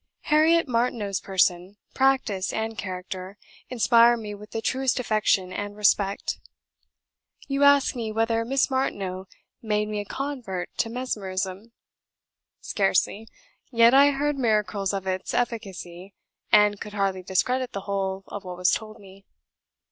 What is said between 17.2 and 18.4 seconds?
discredit the whole